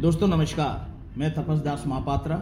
दोस्तों, 0.00 0.28
नमस्कार। 0.28 1.18
मैं 1.18 1.34
तपस 1.34 1.58
दास 1.58 1.84
महापात्रा। 1.86 2.36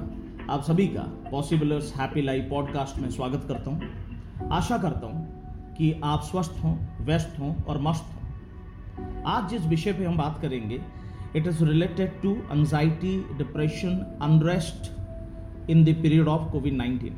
आप 0.50 0.62
सभी 0.62 0.86
का 0.86 1.02
पॉसिबलर्स 1.30 1.96
हैप्पी 1.96 2.22
लाइफ 2.22 2.46
पॉडकास्ट 2.50 2.98
में 2.98 3.10
स्वागत 3.10 3.44
करता 3.48 3.70
हूँ। 3.70 4.48
आशा 4.52 4.78
करता 4.78 5.06
हूँ 5.06 5.74
कि 5.74 6.00
आप 6.04 6.20
स्वस्थ 6.22 6.54
हों, 6.64 7.04
व्यस्त 7.04 7.36
हों 7.40 7.54
और 7.62 7.80
मस्त 7.80 8.12
हों। 8.14 9.22
आज 9.22 9.50
जिस 9.50 9.62
विषय 9.62 9.92
पे 9.92 10.04
हम 10.04 10.16
बात 10.16 10.38
करेंगे 10.42 10.80
it 11.36 11.46
is 11.46 11.64
related 11.64 12.20
to 12.22 12.34
anxiety 12.34 13.16
depression 13.32 14.18
unrest 14.22 14.90
in 15.70 15.84
the 15.84 15.94
period 16.02 16.28
of 16.28 16.52
COVID 16.52 16.74
nineteen 16.74 17.16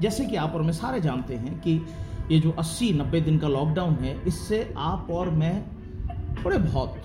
जैसे 0.00 0.24
कि 0.24 0.36
आप 0.36 0.52
और 0.54 0.62
मैं 0.62 0.72
सारे 0.72 1.00
जानते 1.00 1.36
हैं 1.36 1.60
कि 1.60 1.86
ये 2.30 2.40
जो 2.40 2.50
80-90 2.50 3.20
दिन 3.20 3.38
का 3.38 3.48
लॉकडाउन 3.48 3.94
है, 3.94 4.24
इससे 4.26 4.74
आप 4.76 5.10
और 5.10 5.30
मैं 5.30 5.64
थोड़े 6.44 6.58
बहुत 6.58 7.02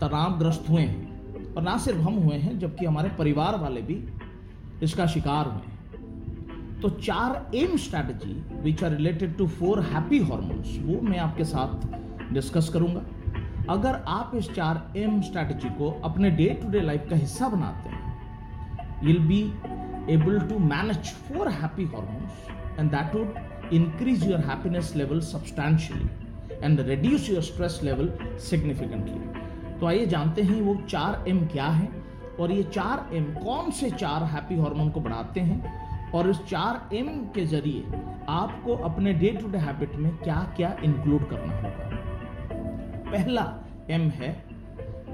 तनावग्रस्त 0.00 0.64
हुए 0.70 0.82
हैं। 0.82 1.07
और 1.56 1.62
ना 1.62 1.76
सिर्फ़ 1.78 1.98
हम 2.00 2.14
हुए 2.14 2.36
हैं, 2.36 2.58
जबकि 2.58 2.86
हमारे 2.86 3.08
परिवार 3.18 3.58
वाले 3.60 3.82
भी 3.82 4.02
इसका 4.82 5.06
शिकार 5.06 5.46
हुए 5.46 5.62
हैं। 5.62 5.76
तो 6.80 6.88
चार 6.90 7.50
M 7.56 7.76
strategy 7.76 8.32
which 8.62 8.82
are 8.84 8.90
related 8.90 9.36
to 9.38 9.46
four 9.48 9.80
happy 9.84 10.18
hormones 10.20 10.76
वो 10.82 11.00
मैं 11.02 11.18
आपके 11.18 11.44
साथ 11.44 12.32
डिस्कस 12.32 12.68
करूँगा। 12.74 13.04
अगर 13.70 14.02
आप 14.08 14.32
इस 14.36 14.50
चार 14.52 14.92
एम 14.96 15.20
स्ट्रैटेजी 15.22 15.68
को 15.78 15.90
अपने 16.04 16.30
डे 16.32 16.48
टू 16.62 16.68
डे 16.70 16.80
लाइफ 16.80 17.06
का 17.10 17.16
हिस्सा 17.16 17.48
बनाते 17.48 17.88
हैं 17.88 19.02
will 19.04 19.18
be 19.26 19.40
able 20.14 20.38
to 20.48 20.58
manage 20.58 21.10
four 21.26 21.48
happy 21.50 21.84
hormones 21.86 22.78
and 22.78 22.90
that 22.90 23.14
would 23.14 23.72
increase 23.74 24.24
your 24.30 24.40
happiness 24.40 24.92
level 24.96 25.20
substantially 25.32 26.08
and 26.62 26.80
reduce 26.88 27.28
your 27.30 27.42
stress 27.42 27.80
level 27.84 28.12
significantly 28.40 29.37
तो 29.80 29.86
आइए 29.86 30.06
जानते 30.06 30.42
हैं 30.42 30.60
वो 30.60 30.74
चार 30.88 31.24
एम 31.28 31.46
क्या 31.46 31.66
है। 31.66 31.88
और 32.40 32.52
ये 32.52 32.62
चार 32.62 33.14
एम 33.16 33.24
कौन 33.34 33.70
से 33.70 33.90
चार 33.90 34.24
हैप्पी 34.24 34.56
हार्मोन 34.56 34.90
को 34.90 35.00
बढ़ाते 35.00 35.40
हैं? 35.40 36.12
और 36.12 36.28
इस 36.30 36.38
चार 36.48 36.96
एम 36.96 37.08
के 37.34 37.44
ज़रिए 37.46 38.00
आपको 38.28 38.74
अपने 38.84 39.12
डे 39.12 39.30
टू 39.30 39.48
डे 39.48 39.58
हैबिट 39.58 39.96
में 39.96 40.10
क्या 40.16 40.36
क्या 40.56 40.76
इंक्लूड 40.84 41.28
करना 41.30 41.56
होगा। 41.56 41.88
पहला 43.10 43.44
एम 43.90 44.08
है 44.10 44.30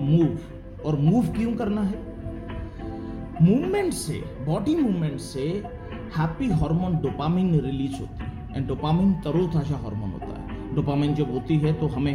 मूव 0.01 0.85
और 0.87 0.97
मूव 0.99 1.27
क्यों 1.27 1.55
करना 1.57 1.83
है? 1.83 2.03
मूवमेंट 3.43 3.93
से 3.93 4.23
बॉडी 4.47 4.77
मूवमेंट 4.77 5.19
से 5.21 5.49
हैप्पी 6.17 6.51
हार्मोन 6.51 6.97
डोपामिन 6.97 7.61
रिलीज़ 7.61 8.01
होती 8.01 8.25
है। 8.25 8.57
एंड 8.57 8.67
डोपामिन 8.69 9.13
तरोताजा 9.15 9.77
हार्मोन 9.77 10.11
होता 10.11 10.41
है। 10.41 10.75
डोपामिन 10.75 11.15
जब 11.15 11.33
होती 11.33 11.59
है 11.59 11.73
तो 11.73 11.87
हमें 11.87 12.15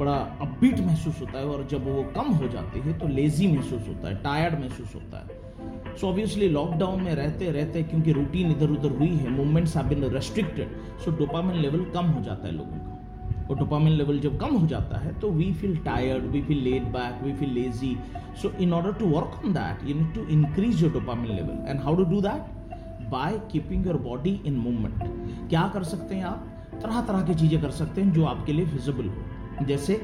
बड़ा 0.00 0.14
अपबीट 0.42 0.80
महसूस 0.80 1.20
होता 1.20 1.38
है 1.38 1.46
और 1.46 1.66
जब 1.70 1.86
वो 1.86 2.02
कम 2.14 2.32
हो 2.34 2.48
जाती 2.48 2.80
है 2.80 2.98
तो 2.98 3.08
लेजी 3.08 3.46
महसूस 3.48 3.88
होता 3.88 4.08
है 4.08 4.14
टायर्ड 4.22 4.58
महसूस 4.60 4.94
होता 4.94 5.18
है। 5.18 5.96
सो 5.96 6.08
ऑब्वियसली 6.08 6.48
लॉकडाउन 6.48 7.02
में 7.02 7.14
रहते 7.14 7.50
रहते 7.52 7.82
क्योंकि 7.82 8.12
रूटीन 8.12 8.50
इधर 8.50 8.70
उधर 8.70 8.96
हुई 8.98 9.08
है 9.16 9.30
movements 9.30 9.76
have 9.76 9.88
been 9.88 10.04
restricted 10.10 10.76
so 11.04 11.10
dopamine 11.18 11.56
level 11.56 11.84
कम 11.94 12.06
हो 12.06 12.22
जाता 12.22 12.46
है 12.46 12.52
लोगों 12.54 12.78
का। 12.78 13.46
और 13.50 13.58
डोपामिन 13.58 13.92
लेवल 13.92 14.18
जब 14.20 14.38
कम 14.40 14.54
हो 14.56 14.66
जाता 14.66 14.98
है 14.98 15.12
तो 15.20 15.30
we 15.30 15.52
feel 15.52 15.76
tired 15.84 16.24
we 16.32 16.42
feel 16.42 16.62
laid 16.64 16.84
back 16.92 17.22
we 17.24 17.32
feel 17.32 17.52
lazy 17.52 17.96
so 18.42 18.50
in 18.60 18.72
order 18.72 18.92
to 18.92 19.06
work 19.06 19.40
on 19.44 19.52
that 19.52 19.88
you 19.88 19.94
need 19.94 20.14
to 20.14 20.26
increase 20.30 20.82
your 20.82 20.92
dopamine 20.92 21.34
level 21.34 21.68
and 21.68 21.80
how 21.80 21.96
to 21.96 22.04
do 22.10 22.20
that 22.20 22.78
by 23.10 23.38
keeping 23.52 23.86
your 23.86 23.96
body 23.98 24.40
in 24.46 24.56
movement 24.56 25.48
क्या 25.48 25.66
कर 25.74 25.84
सकते 25.84 26.14
हैं 26.14 26.24
आप? 26.24 26.46
तरह 26.82 27.00
तरह 27.02 27.22
की 27.22 27.34
चीज़ें 27.34 27.60
कर 27.62 27.70
सकते 27.72 28.00
हैं 28.00 28.12
जो 28.12 28.24
आपके 28.24 28.52
लिए 28.52 28.66
फिजिबल 28.66 29.08
हो। 29.08 29.24
जैसे 29.66 30.00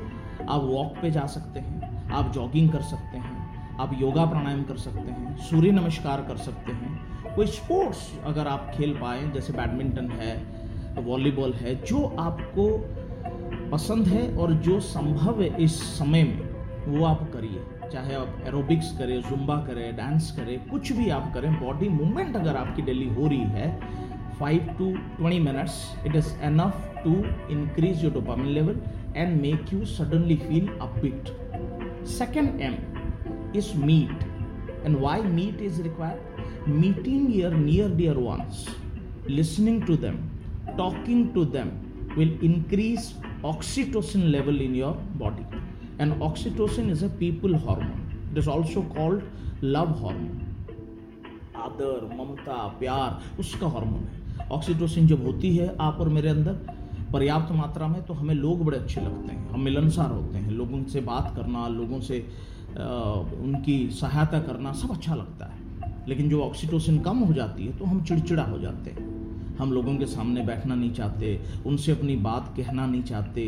आप 0.51 0.63
वॉक 0.63 0.95
पे 1.03 1.11
जा 1.11 1.27
सकते 1.27 1.61
हैं, 1.61 2.11
आप 2.11 2.33
जॉगिंग 2.33 2.71
कर 2.71 2.83
सकते 2.83 3.19
हैं, 3.19 3.77
आप 3.81 3.91
योगा 4.01 4.25
प्राणायाम 4.25 4.63
कर 4.63 4.77
सकते 4.77 5.11
हैं, 5.11 5.37
सूर्य 5.41 5.71
नमस्कार 5.71 6.21
कर 6.21 6.37
सकते 6.37 6.73
हैं। 6.73 7.35
कोई 7.35 7.47
स्पोर्ट्स 7.47 8.11
अगर 8.27 8.47
आप 8.47 8.71
खेल 8.75 8.93
पाए, 8.93 9.31
जैसे 9.33 9.53
बैडमिंटन 9.53 10.11
है 10.11 11.05
वॉलीबॉल 11.05 11.53
है, 11.53 11.75
जो 11.85 12.05
आपको 12.19 12.69
पसंद 13.71 14.07
है 14.07 14.37
और 14.37 14.53
जो 14.65 14.79
संभव 14.81 15.43
है 15.43 15.49
इस 15.63 15.81
समय 15.99 16.23
में, 16.25 16.41
वो 16.89 17.05
आप 17.05 17.29
करिए। 17.33 17.91
चाहे 17.93 18.15
आप 18.15 18.43
एरोबिक्स 18.47 18.91
करें 18.99 19.21
जुम्बा 19.23 19.57
करें 19.57 19.97
डांस 19.97 20.31
करें, 20.37 20.59
कुछ 20.69 20.93
भी 20.93 21.09
आप 21.11 21.33
करें 21.35 21.53
बॉडी 21.61 21.89
मूवमेंट 21.89 22.37
अगर 22.37 22.57
आपकी 22.57 22.83
डेली 22.83 23.09
हो 23.15 23.27
रही 23.27 23.45
है 23.57 23.69
five 24.39 24.75
to 24.79 24.91
twenty 25.17 25.39
minutes 25.39 25.77
it 26.07 26.17
is 26.17 26.33
enough 26.45 26.89
to 27.05 27.13
increase 27.53 28.03
your 28.05 28.13
dopamine 28.13 28.47
level 28.47 28.81
and 29.17 29.41
make 29.43 29.73
you 29.73 29.85
suddenly 29.85 30.37
feel 30.37 30.67
upbeat. 30.87 31.31
Second 32.05 32.61
M 32.61 32.77
is 33.55 33.75
meet. 33.75 34.25
And 34.85 35.01
why 35.01 35.21
meet 35.21 35.61
is 35.61 35.81
required? 35.81 36.21
Meeting 36.67 37.31
your 37.31 37.51
near 37.51 37.89
dear 37.89 38.15
ones, 38.15 38.69
listening 39.27 39.85
to 39.87 39.97
them, 39.97 40.19
talking 40.77 41.33
to 41.35 41.45
them 41.45 41.71
will 42.17 42.33
increase 42.51 43.15
oxytocin 43.43 44.31
level 44.31 44.61
in 44.61 44.75
your 44.75 44.95
body. 45.25 45.47
And 45.99 46.13
oxytocin 46.29 46.91
is 46.91 47.03
a 47.03 47.09
people 47.09 47.57
hormone. 47.57 48.03
It 48.33 48.39
is 48.39 48.49
also 48.49 48.83
called 48.83 49.23
love 49.63 49.99
hormone. 49.99 50.43
आदर 51.67 52.03
ममता 52.17 52.57
प्यार 52.79 53.41
उसका 53.41 53.69
hormone 53.75 54.03
है 54.09 54.49
oxytocin 54.53 55.07
जब 55.07 55.25
होती 55.27 55.57
है 55.57 55.67
आप 55.81 56.01
और 56.01 56.09
मेरे 56.17 56.29
अंदर 56.29 56.76
पर्याप्त 57.13 57.53
मात्रा 57.53 57.87
में 57.89 58.03
तो 58.03 58.15
हमें 58.15 58.35
लोग 58.35 58.65
बड़े 58.65 58.79
अच्छे 58.79 59.01
लगते 59.01 59.35
हैं। 59.35 59.49
हम 59.51 59.61
मिलनसार 59.61 60.11
होते 60.11 60.39
हैं। 60.39 60.51
लोगों 60.53 60.83
से 60.85 61.01
बात 61.01 61.33
करना, 61.37 61.67
लोगों 61.69 62.01
से 62.01 62.19
उनकी 62.71 63.79
सहायता 63.93 64.41
करना 64.41 64.73
सब 64.73 64.91
अच्छा 64.91 65.15
लगता 65.15 65.47
है। 65.47 65.65
लेकिन 66.09 66.29
जो 66.29 66.41
ऑक्सीटोसिन 66.43 66.99
कम 67.01 67.19
हो 67.19 67.33
जाती 67.33 67.67
है 67.67 67.77
तो 67.79 67.85
हम 67.85 68.03
चिड़चिड़ा 68.05 68.43
हो 68.43 68.59
जाते 68.59 68.91
हैं। 68.91 69.15
हम 69.57 69.73
लोगों 69.73 69.97
के 69.97 70.07
सामने 70.07 70.43
बैठना 70.43 70.75
नहीं 70.75 70.93
चाहते, 70.93 71.41
उनसे 71.67 71.93
अपनी 71.93 72.17
बात 72.17 72.53
कहना 72.57 72.87
नहीं 72.87 73.03
चाहते। 73.03 73.45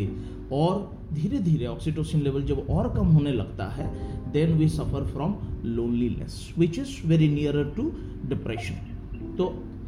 और 0.53 0.99
धीरे 1.13 1.39
धीरे 1.39 1.67
ऑक्सीटोसिन 1.67 2.23
लेवल 2.23 2.43
जब 2.43 2.67
और 2.71 2.89
कम 2.95 3.07
होने 3.07 3.33
लगता 3.33 3.65
है 3.69 3.87
then 4.33 4.53
we 4.53 4.69
suffer 4.69 5.07
from 5.07 5.35
loneliness 5.65 6.55
which 6.59 6.79
is 6.79 7.07
very 7.07 7.29
near 7.29 7.65
to 7.77 7.91
depression 8.29 9.35
तो 9.39 9.47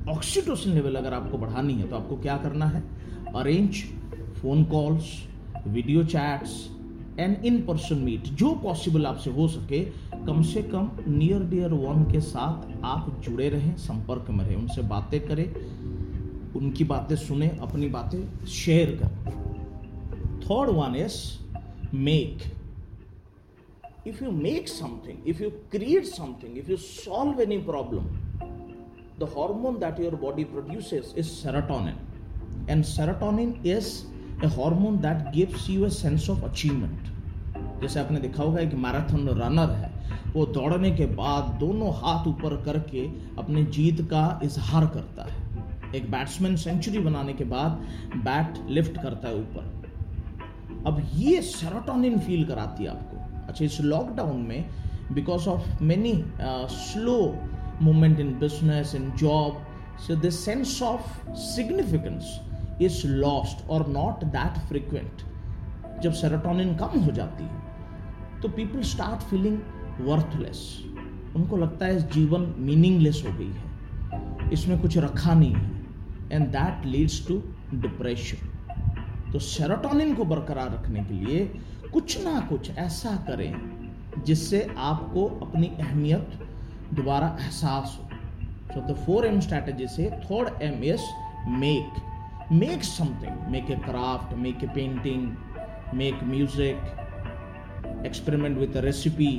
ऑक्सीटोसिन 0.08 0.72
लेवल 0.72 0.94
अगर 0.94 1.14
आपको 1.14 1.38
बढ़ानी 1.38 1.74
है 1.74 1.88
तो 1.88 1.96
आपको 1.96 2.16
क्या 2.16 2.36
करना 2.36 2.66
है? 2.66 2.82
Arrange 3.36 3.82
phone 4.40 4.64
calls 4.64 5.12
video 5.66 6.04
chats 6.04 6.54
and 7.18 7.44
in 7.46 7.60
person 7.66 7.98
meet 8.04 8.28
जो 8.42 8.54
पॉसिबल 8.62 9.06
आपसे 9.06 9.30
हो 9.30 9.48
सके 9.48 9.84
कम 10.26 10.42
से 10.52 10.62
कम 10.62 10.90
नियर 11.08 11.42
डियर 11.50 11.72
वन 11.72 12.04
के 12.12 12.20
साथ 12.20 12.84
आप 12.84 13.10
जुड़े 13.24 13.48
रहें 13.48 13.74
संपर्क 13.78 14.30
में 14.30 14.44
रहें 14.44 14.56
उनसे 14.56 14.82
बातें 14.94 15.20
करें 15.26 15.46
उनकी 16.56 16.84
बातें 16.84 17.16
सुने 17.16 17.48
अपनी 17.62 17.88
बातें 17.88 18.46
शेयर 18.58 18.96
करें 19.02 19.38
third 20.40 20.70
one 20.76 20.96
is 21.04 21.20
make 21.94 22.50
if 24.04 24.20
you 24.20 24.30
make 24.32 24.68
something, 24.68 25.20
if 25.24 25.40
you 25.40 25.52
create 25.70 26.06
something, 26.06 26.56
if 26.56 26.68
you 26.68 26.76
solve 26.76 27.40
any 27.40 27.58
problem, 27.58 28.06
the 29.18 29.26
hormone 29.26 29.78
that 29.80 29.98
your 29.98 30.12
body 30.12 30.44
produces 30.44 31.12
is 31.14 31.28
serotonin. 31.28 31.96
And 32.70 32.84
serotonin 32.84 33.52
is 33.64 33.88
a 34.42 34.48
hormone 34.48 35.00
that 35.00 35.32
gives 35.32 35.68
you 35.68 35.86
a 35.86 35.90
sense 35.90 36.28
of 36.28 36.44
achievement. 36.48 37.08
जैसे 37.82 38.00
आपने 38.00 38.20
देखा 38.20 38.42
होगा, 38.42 38.60
एक 38.60 38.74
marathon 38.74 39.28
runner 39.38 39.70
है। 39.70 39.90
वो 40.34 40.44
दौड़ने 40.46 40.90
के 40.90 41.06
बाद 41.06 41.44
दोनों 41.60 41.92
हाथ 41.94 42.26
ऊपर 42.28 42.56
करके 42.64 43.06
अपने 43.38 43.62
जीत 43.76 44.00
का 44.10 44.40
इजहार 44.44 44.86
करता 44.86 45.24
है। 45.30 45.94
एक 45.94 46.10
बैट्समैन 46.10 46.56
सेंचुरी 46.56 46.98
बनाने 46.98 47.32
के 47.32 47.44
बाद 47.44 47.70
बैट 48.26 48.58
लिफ्ट 48.70 49.00
करता 49.02 49.28
है 49.28 49.34
ऊपर। 49.34 50.84
अब 50.86 51.02
ये 51.14 51.40
सेरोटोनिन 51.42 52.18
फील 52.18 52.44
कराती 52.46 52.84
है 52.84 52.90
आपको। 52.90 53.46
अच्छा 53.48 53.64
इस 53.64 53.80
लॉकडाउन 53.80 54.42
में 54.42 54.68
because 55.12 55.48
of 55.48 55.82
many 55.82 56.12
slow 56.74 57.16
movement 57.82 58.20
in 58.20 58.38
business 58.38 58.94
in 58.94 59.10
job 59.16 59.66
so 60.06 60.16
this 60.16 60.44
sense 60.44 60.80
of 60.82 61.32
significance 61.46 62.38
is 62.82 63.06
lost 63.06 63.68
और 63.68 63.86
नॉट 63.88 64.24
दैट 64.34 64.58
फ्रिक्वेंट 64.68 65.22
जब 66.02 66.12
सेरोटोनिन 66.12 66.74
कम 66.76 67.00
हो 67.00 67.12
जाती 67.12 67.44
है 67.44 68.40
तो 68.42 68.48
पीपल 68.48 68.82
स्टार्ट 68.90 69.22
फीलिंग 69.30 69.58
वर्थलेस 70.00 70.60
उनको 71.36 71.56
लगता 71.56 71.86
है 71.86 72.08
जीवन 72.10 72.54
मीनिंगलेस 72.58 73.22
हो 73.26 73.32
गई 73.38 73.50
है, 73.50 74.48
इसमें 74.52 74.78
कुछ 74.80 74.96
रखा 74.98 75.34
नहीं 75.34 75.54
है 75.54 75.70
and 76.32 76.46
that 76.48 76.86
leads 76.86 77.26
to 77.28 77.42
depression 77.74 78.48
तो 79.32 79.38
सेरोटोनिन 79.38 80.14
को 80.14 80.24
बरकरार 80.24 80.70
रखने 80.72 81.04
के 81.04 81.14
लिए 81.14 81.44
कुछ 81.92 82.24
ना 82.24 82.40
कुछ 82.40 82.70
ऐसा 82.78 83.14
करें 83.28 84.22
जिससे 84.26 84.66
आपको 84.78 85.26
अपनी 85.42 85.66
अहमियत 85.80 86.38
दोबारा 86.94 87.36
एहसास 87.40 87.98
हो। 88.00 88.08
So 88.74 88.80
the 88.92 88.96
four 88.96 89.26
M 89.26 89.40
strategy 89.40 89.86
से 89.88 90.10
third 90.24 90.62
M 90.62 90.82
is 90.84 91.02
make 91.48 92.00
make 92.50 92.82
something, 92.82 93.34
make 93.48 93.70
a 93.70 93.76
craft, 93.76 94.36
make 94.36 94.62
a 94.62 94.66
painting, 94.68 95.36
make 95.92 96.20
music 96.22 96.76
with 98.02 98.76
a 98.76 98.82
recipe 98.82 99.32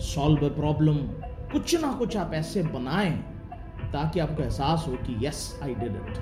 solve 0.00 0.44
a 0.46 0.48
problem 0.48 0.96
कुछ 1.52 1.74
ना 1.82 1.92
कुछ 1.92 2.16
आप 2.16 2.34
ऐसे 2.34 2.62
बनाएँ 2.62 3.10
ताकि 3.92 4.20
आपको 4.20 4.42
एहसास 4.42 4.84
हो 4.88 4.92
कि 5.06 5.16
yes 5.26 5.60
I 5.62 5.74
did 5.74 5.96
it 5.96 6.18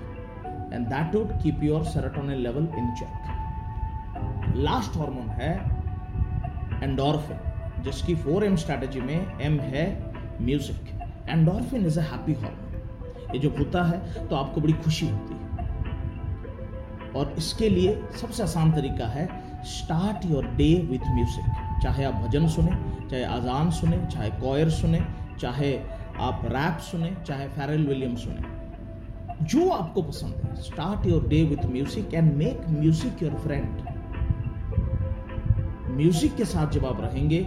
and 0.73 0.87
that 0.87 1.15
would 1.15 1.33
keep 1.43 1.63
your 1.63 1.85
serotonin 1.85 2.39
level 2.39 2.69
in 2.79 2.95
check 3.01 4.55
last 4.57 4.97
hormone 4.97 5.29
है 5.41 5.53
एंडोर्फिन 6.83 7.83
जिसकी 7.83 8.15
फोर 8.25 8.45
एम 8.45 8.57
स्ट्रैटेजी 8.57 9.01
में 9.01 9.41
एम 9.41 9.61
है 9.75 9.87
music 10.43 11.29
endorphin 11.29 11.87
is 11.87 11.99
a 12.01 12.03
happy 12.13 12.35
hormone 12.35 13.35
ये 13.35 13.41
जब 13.41 13.59
होता 13.59 13.85
है 13.85 14.27
तो 14.29 14.37
आपको 14.37 14.61
बड़ी 14.61 14.73
खुशी 14.73 15.09
होती 15.09 15.35
है। 15.35 15.46
और 17.17 17.35
इसके 17.39 17.69
लिए 17.69 17.95
सबसे 18.21 18.43
आसान 18.43 18.73
तरीका 18.73 19.07
है 19.09 19.29
start 19.67 20.25
your 20.31 20.47
day 20.57 20.73
with 20.91 21.07
music 21.15 21.81
चाहे 21.83 22.05
आप 22.05 22.15
भजन 22.17 22.47
सुने, 22.49 22.71
चाहे 23.11 23.23
अजान 23.25 23.71
सुने, 23.71 23.97
चाहे 24.07 24.31
कॉयर 24.41 24.71
सुने, 24.71 25.01
चाहे 25.41 25.73
आप 26.21 26.43
रैप 26.47 26.79
सुने, 26.83 27.17
चाहे 27.27 27.49
फेरल 27.49 27.87
विलियम 27.87 28.17
सुने। 28.17 29.45
जो 29.45 29.69
आपको 29.71 30.03
पसंद 30.03 30.35
है 30.45 30.55
start 30.63 31.07
your 31.07 31.27
day 31.29 31.43
with 31.45 31.65
music 31.67 32.15
and 32.15 32.33
make 32.37 32.61
music 32.71 33.23
your 33.23 33.35
friend 33.39 33.85
music 35.97 36.37
के 36.37 36.45
साथ 36.45 36.71
जब 36.71 36.87
आप 36.87 37.01
रहेंगे, 37.01 37.47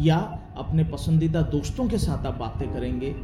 या 0.00 0.16
अपने 0.58 0.84
पसंदीदा 0.84 1.40
दोस्तों 1.50 1.88
के 1.88 1.98
साथ 1.98 2.26
आप 2.26 2.36
बातें 2.38 2.68
करेंगे, 2.72 3.14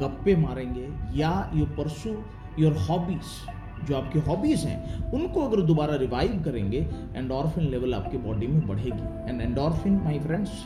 गप्पे 0.00 0.36
मारेंगे, 0.36 0.88
या 1.14 1.50
यू 1.54 1.64
परसू 1.76 2.16
योर 2.58 2.76
हॉबीज 2.88 3.53
जो 3.82 3.96
आपकी 3.96 4.18
हॉबीज 4.18 4.64
हैं, 4.64 5.10
उनको 5.12 5.40
अगर 5.40 5.60
दोबारा 5.62 5.96
रिवाइव 5.96 6.42
करेंगे 6.44 6.78
एंडोरफिन 7.16 7.64
लेवल 7.70 7.94
आपकी 7.94 8.18
बॉडी 8.18 8.46
में 8.46 8.66
बढ़ेगी। 8.66 9.30
And 9.30 9.40
endorphin 9.40 10.00
my 10.04 10.18
friends 10.18 10.64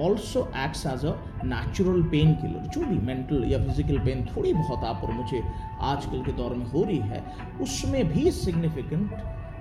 also 0.00 0.40
acts 0.56 0.86
as 0.86 1.04
a 1.06 1.14
natural 1.44 2.02
painkiller 2.34 2.66
जो 2.66 2.80
भी 2.80 2.98
मेंटल 3.06 3.44
या 3.44 3.58
फ़िज़िकल 3.64 3.98
पेन 3.98 4.24
थोड़ी 4.26 4.52
बहुत 4.54 4.84
आप 4.84 5.02
और 5.04 5.10
मुझे 5.12 5.42
आजकल 5.80 6.22
के 6.24 6.32
दौर 6.32 6.54
में 6.54 6.66
हो 6.66 6.84
रही 6.84 6.98
है, 6.98 7.24
उसमें 7.60 8.08
भी 8.08 8.30
सिग्निफिकेंट 8.30 9.12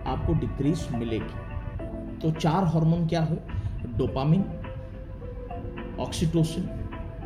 आपको 0.08 0.34
डिक्रीज 0.40 0.88
मिलेगी। 0.92 2.20
तो 2.20 2.32
चार 2.32 2.64
हार्मोन 2.66 3.08
क्या 3.08 3.22
है? 3.22 3.38
Dopamine 3.98 4.44
oxytocin 6.00 6.70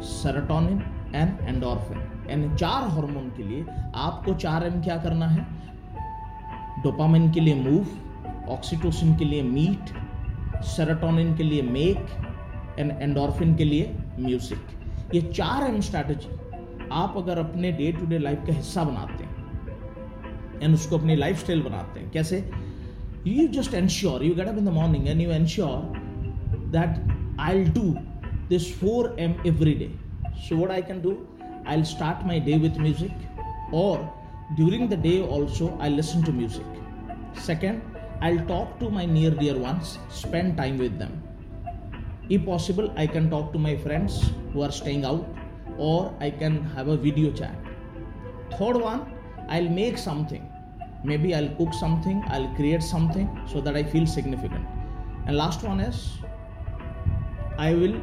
serotonin 0.03 0.81
and 1.15 1.47
endorphin 1.47 1.97
इन 2.31 2.55
चार 2.55 2.87
हार्मोन 2.89 3.29
के 3.37 3.43
लिए 3.43 3.65
आपको 3.95 4.33
चार 4.33 4.65
एम 4.65 4.81
क्या 4.81 4.97
करना 4.97 5.27
है? 5.27 5.47
डोपामिन 6.83 7.31
के 7.31 7.39
लिए 7.39 7.55
मूव 7.55 7.87
ऑक्सीटोसिन 8.49 9.15
के 9.17 9.25
लिए 9.25 9.43
मीट 9.43 9.93
सेरोटोनिन 10.65 11.35
के 11.37 11.43
लिए 11.43 11.61
मेक 11.61 12.05
एंड 12.79 12.91
एंडोर्फिन 13.01 13.55
के 13.55 13.63
लिए 13.63 13.97
म्यूज़िक 14.19 15.13
ये 15.15 15.21
चार 15.21 15.63
एम 15.63 15.79
स्ट्रैटेजी 15.81 16.29
आप 16.91 17.13
अगर 17.17 17.37
अपने 17.37 17.71
डे 17.71 17.91
टू 17.91 18.05
डे 18.05 18.17
लाइफ 18.17 18.39
का 18.47 18.53
हिस्सा 18.53 18.83
बनाते 18.83 19.23
हैं 19.23 19.33
एंड 20.61 20.73
उसको 20.73 20.97
अपनी 20.97 21.15
लाइफ 21.15 21.39
स्टाइल 21.39 21.61
बनाते 21.61 21.99
हैं, 21.99 22.09
कैसे? 22.11 22.51
You 23.27 23.47
just 23.47 23.73
ensure 23.73 24.23
you 24.23 24.35
get 24.35 24.47
up 24.47 24.57
in 24.57 24.65
the 24.65 24.69
morning 24.69 25.07
and 25.07 25.21
you 25.21 25.31
ensure 25.31 25.97
that 26.75 27.15
I 27.39 27.63
do 27.63 27.81
this 28.49 28.79
four 28.79 29.15
M 29.19 29.35
every 29.47 29.73
day 29.73 29.91
so 30.29 30.55
what 30.55 30.71
I 30.71 30.81
can 30.81 31.01
do 31.01 31.11
I'll 31.65 31.85
start 31.85 32.25
my 32.25 32.39
day 32.39 32.57
with 32.57 32.77
music, 32.77 33.11
or 33.71 34.11
during 34.55 34.87
the 34.87 34.97
day 34.97 35.21
also 35.21 35.77
I'll 35.79 35.91
listen 35.91 36.23
to 36.23 36.31
music. 36.31 36.65
Second, 37.33 37.81
I'll 38.21 38.45
talk 38.45 38.79
to 38.79 38.89
my 38.89 39.05
near 39.05 39.31
dear 39.31 39.57
ones, 39.57 39.99
spend 40.09 40.57
time 40.57 40.77
with 40.77 40.97
them. 40.97 41.21
If 42.29 42.45
possible, 42.45 42.93
I 42.95 43.07
can 43.07 43.29
talk 43.29 43.51
to 43.53 43.59
my 43.59 43.75
friends 43.77 44.31
who 44.53 44.61
are 44.61 44.71
staying 44.71 45.05
out, 45.05 45.27
or 45.77 46.13
I 46.19 46.29
can 46.29 46.63
have 46.75 46.87
a 46.87 46.97
video 46.97 47.31
chat. 47.31 47.55
Third 48.57 48.77
one, 48.77 49.13
I'll 49.49 49.69
make 49.69 49.97
something. 49.97 50.49
Maybe 51.03 51.35
I'll 51.35 51.49
cook 51.55 51.73
something, 51.73 52.23
I'll 52.27 52.47
create 52.55 52.81
something 52.81 53.29
so 53.47 53.61
that 53.61 53.75
I 53.75 53.83
feel 53.83 54.07
significant. 54.07 54.65
And 55.27 55.37
last 55.37 55.63
one 55.63 55.79
is 55.79 56.17
I 57.57 57.73
will 57.73 58.01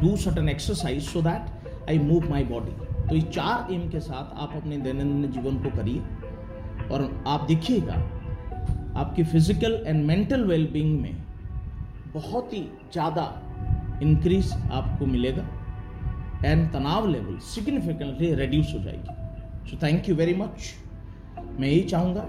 do 0.00 0.16
certain 0.16 0.48
exercise 0.48 1.08
so 1.08 1.20
that 1.22 1.50
I 1.90 1.98
move 1.98 2.28
my 2.30 2.44
body 2.44 2.72
तो 3.08 3.14
ये 3.14 3.20
चार 3.34 3.72
M 3.74 3.88
के 3.90 4.00
साथ 4.00 4.34
आप 4.42 4.52
अपने 4.56 4.76
दैनंदिन 4.78 5.30
जीवन 5.32 5.56
को 5.62 5.70
करिए 5.76 6.00
और 6.88 7.02
आप 7.28 7.44
देखिएगा, 7.44 7.94
आपकी 8.96 9.22
फ़िज़िकल 9.24 9.72
एंड 9.86 10.04
मेंटल 10.06 10.44
वेलबींग 10.44 11.00
में 11.00 11.16
बहुत 12.14 12.52
ही 12.52 12.60
ज़्यादा 12.92 13.24
इंक्रीज 14.02 14.52
आपको 14.72 15.06
मिलेगा 15.06 15.46
एंड 16.44 16.70
तनाव 16.72 17.08
लेवल 17.08 17.38
सिग्निफिकेंटली 17.44 18.34
रिड्यूस 18.34 18.72
हो 18.74 18.82
जाएगी। 18.82 19.70
So 19.70 19.76
thank 19.82 20.08
you 20.08 20.14
very 20.16 20.34
much 20.34 20.74
मैं 21.58 21.68
यही 21.68 21.82
चाहूँगा 21.84 22.20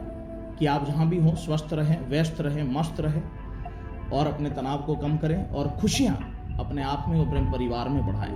कि 0.60 0.66
आप 0.66 0.86
जहाँ 0.88 1.08
भी 1.10 1.18
हों, 1.18 1.36
स्वस्थ 1.36 1.74
रहें, 1.74 2.00
व्यस्त 2.10 2.42
रहें, 2.42 2.64
मस्त 2.74 3.00
रहें 3.00 3.22
और 4.12 4.28
अपने 4.28 4.50
तनाव 4.50 4.84
को 4.86 4.96
कम 4.98 5.18
करें 5.18 5.50
और 5.50 5.70
खुशियाँ 5.82 6.16
अपने 6.60 6.84
आप 6.86 7.06
में 7.10 7.20
और 7.20 7.28
अपने 7.28 7.52
परिवार 7.52 7.90
में 7.90 8.06
बढ़ाएँ। 8.08 8.36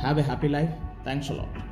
Have 0.00 0.18
a 0.18 0.22
happy 0.22 0.48
life. 0.48 0.70
Thanks 1.04 1.30
a 1.30 1.34
lot. 1.34 1.67